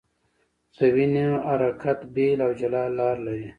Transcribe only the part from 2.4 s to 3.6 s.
او جلا لار لري.